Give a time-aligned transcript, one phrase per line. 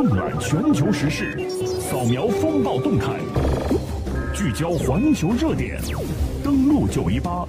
[0.00, 1.36] 纵览全球时事，
[1.78, 3.20] 扫描风暴动态，
[4.32, 5.78] 聚焦环球热点，
[6.42, 7.46] 登录九一八。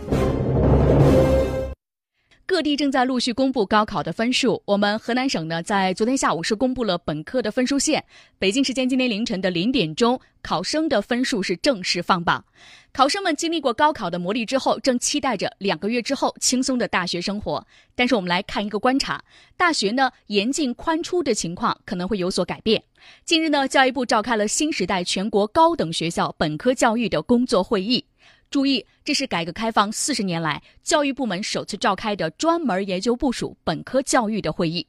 [2.51, 4.61] 各地正在陆续公布高考的分数。
[4.65, 8.03] 我们河南省呢，在昨天下午是公布了本科的分数线。
[8.37, 12.43] 北京时间今天凌晨的零点钟，考生的分数是正式放榜。
[12.91, 17.65] 考生们经历过高考的磨砺之后，正期待着两个月之后轻松的大学生活。
[17.95, 19.23] 但是我们来看一个观察，
[19.55, 22.83] 大学呢严进宽出的情况可能会有所改变。
[23.23, 28.03] 近日呢，教育部召开了新时代全国高等学校本科教育的工作会议。
[28.51, 34.85] 注意，这是改革开放四十年来教育部门首次召开的专门研究部署本科教育的会议。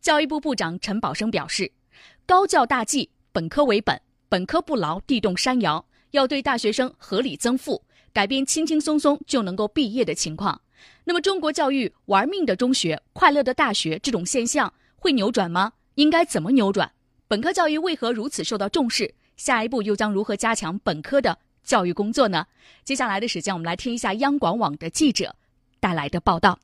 [0.00, 1.72] 教育部部长陈宝生表示，
[2.24, 10.60] 高教大计，本科为本，本科不牢，地动山摇，要对大学生合理增负，改变轻轻松松就能够毕业的情况。
[11.02, 15.72] 那么，中国教育玩命的中学，快乐的大学这种现象会扭转吗？
[15.96, 16.92] 应该怎么扭转？
[17.26, 19.12] 本科教育为何如此受到重视？
[19.36, 21.36] 下一步又将如何加强本科的？
[21.70, 22.44] 教育工作呢？
[22.82, 25.36] 接下来的时间，我们来听一下央广网的记者
[25.78, 26.58] 带来的报道。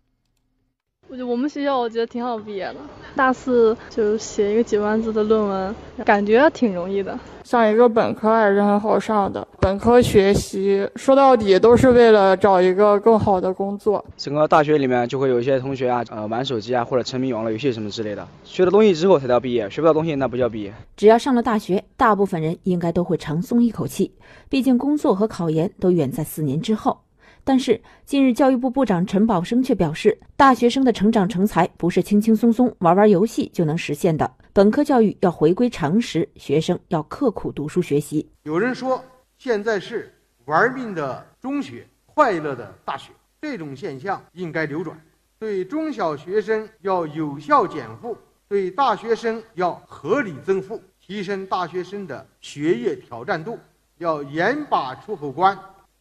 [1.08, 2.76] 我觉得我们学校我觉得挺好毕业的，
[3.14, 7.16] 大四就写一个几万字的论文，感觉挺容易的。
[7.44, 9.46] 上一个本科还是很好上的。
[9.60, 14.04] 本科学习说到底都是为了找一个更好的工作。
[14.16, 18.26] 整个大学里面就会有一些同学啊，呃，玩手机啊，或者沉迷网络游戏什么之类的。
[18.42, 20.74] 学了东西之后才叫毕业，学不到东西那不叫毕业。
[20.96, 24.10] 只要上了大学，大部分人应该都会长松一口气，
[24.48, 26.98] 毕竟工作和考研都远在四年之后。
[27.48, 34.28] 但是，近日教育部部长陈宝生却表示，大学生的成长成才不是轻轻松松玩玩游戏就能实现的。
[34.52, 38.28] 本科教育要回归常识，学生要刻苦读书学习。
[38.42, 39.00] 有人说，
[39.38, 40.12] 现在是
[40.46, 45.00] 玩命的中学，快乐的大学，这种现象应该扭转。
[45.38, 53.56] 对中小学生要有效减负，对大学生要合理增负，提升大学生的学业挑战度，
[53.98, 55.56] 要严把出口关。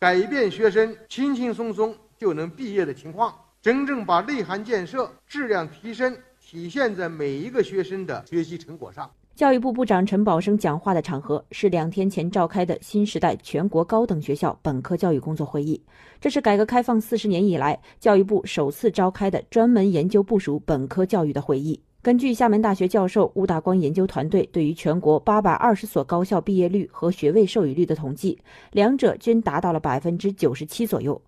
[0.05, 9.09] 改变学生轻轻松松就能毕业的情况，真正把内涵建设、质量提升体现在每一个学生的学习成果上。
[9.33, 15.81] 教育部部长陈宝生讲话的场合是两天前召开的新时代全国高等学校本科教育工作会议，
[16.21, 21.81] 这是改革开放四十年以来教育部首次召开的专门研究部署本科教育的会议。
[22.05, 28.37] 根据厦门大学教授吴大光研究团队对于全国八百二十所高校毕业率和学位授予率的统计，
[28.73, 31.19] 两者均达到了百分之九十七左右。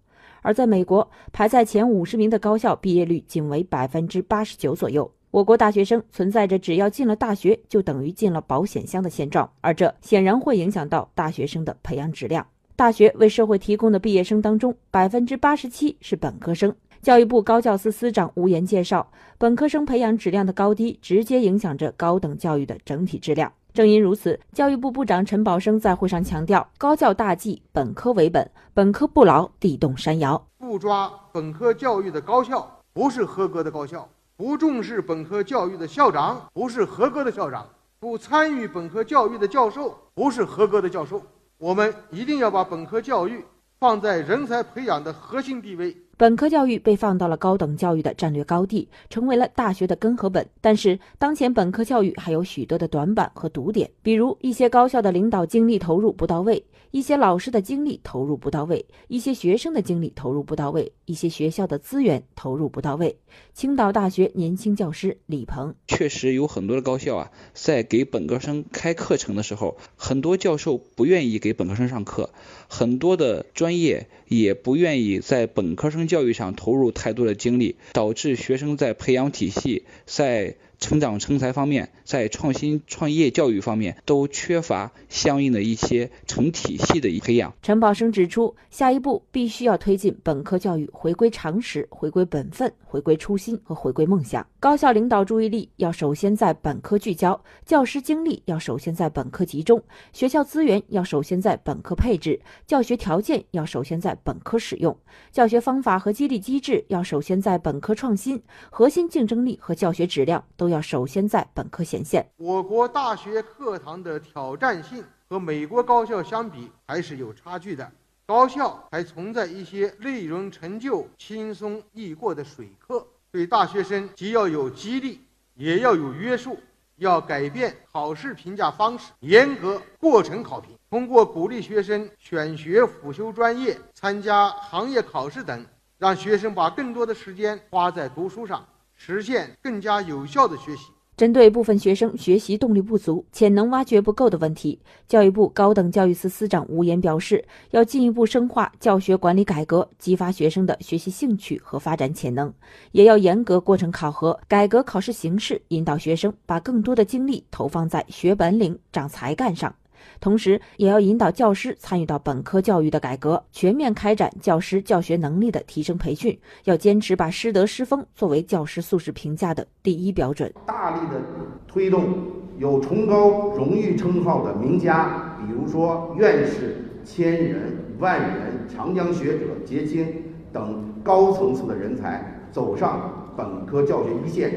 [0.43, 5.11] 而在美国，排在前五十名的高校毕业率仅为百分之八十九左右。
[5.31, 12.45] 我国大学生存在着只要进了大学就等于进了保险箱的现状，而这显然会影响到大学生的培养质量。
[12.75, 16.75] 大学为社会提供的毕业生当中，百分之八十七是本科生。
[17.07, 23.49] 教育部高教司司长吴岩介绍，本科生培养质量的高低，直接影响着高等教育的整体质量。
[23.73, 30.45] 正因如此，教育部部长陈宝生在会上强调，高教大计，本科为本，本科不牢，地动山摇。
[30.57, 37.63] 不抓本科教育的高校，不是合格的高校；不重视本科教育的校长，不是合格的校长；
[38.01, 41.21] 不参与本科教育的教授，不是合格的教授。
[41.57, 43.45] 我们一定要把本科教育
[43.79, 45.95] 放在人才培养的核心地位。
[46.19, 50.49] 本科教育被放到了高等教育的战略高地，成为了大学的根和本。
[50.61, 63.19] 但是，当前本科教育还有许多的短板和堵点，比如一些高校的领导精力投入不到位，一些老师的精力投入不到位，一些学生的精力投入不到位，一些学校的资源投入不到位。
[63.53, 72.31] 青岛大学年轻教师李鹏确实有很多的高校啊，在给本科生开课程的时候，很多教授不愿意给本科生上课，
[72.67, 76.07] 很多的专业也不愿意在本科生。
[76.07, 87.53] 教育上投入太多的精力，导致学生在培养体系、在成长成才方面、在创新创业教育方面都缺乏相应的一些成体系的培养。
[87.63, 94.45] 陈宝生指出，下一步必须要推进本科教育回归常识、回归本分、回归初心和回归梦想。
[94.59, 99.81] 高校领导注意力要首先在本科聚焦，教师精力要首先在本科集中，
[100.13, 104.95] 学校资源要首先在本科配置，教学条件要首先在本科使用，
[105.31, 110.66] 教学方法和激励机制要首先在本科创新，核心竞争力和教学质量都。
[110.67, 112.29] 都要首先在本科显现。
[112.35, 117.89] 我国大学课堂的挑战性和美国高校相比还是有差距的，
[118.25, 123.07] 高校还存在一些内容陈旧轻松易过的水课。
[123.31, 125.21] 对大学生既要有激励，
[125.55, 126.59] 也要有约束，
[126.97, 135.65] 要改变考试评价方式，严格过程考评，通过鼓励学生选学辅修专业、参加行业考试等，
[135.97, 138.67] 让学生把更多的时间花在读书上。
[138.97, 140.87] 实现更加有效的学习。
[141.15, 152.53] 针对部分学生学习动力不足、潜能挖掘不够的问题，教育部高等教育司司长吴岩表示，要进一步深化教学管理改革，激发学生的学习兴趣和发展潜能，
[152.91, 159.73] 也要严格过程考核，改革考试形式，引导学生把更多的精力投放在学本领、长才干上。
[160.19, 166.37] 同时，也要引导教师参与到本科教育的改革，全面开展教师教学能力的提升培训。
[166.63, 171.21] 要坚持把师德师风作为教师素质评价的第一标准，大力的
[171.67, 172.09] 推动
[172.57, 180.07] 有崇高荣誉称号的名家，比如说院士、千人、万人、长江学者、杰青
[180.51, 184.51] 等高层次的人才走上本科教学一线。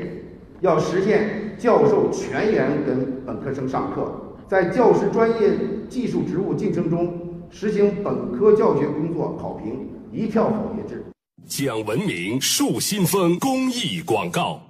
[0.61, 4.30] 要实现教授全员跟本科生上课。
[4.51, 5.57] 在教师专业
[5.89, 7.17] 技术职务晋升中
[7.53, 11.05] 实行本科教学工作考评一票否决制。
[11.47, 14.70] 讲文明树新风公益广告。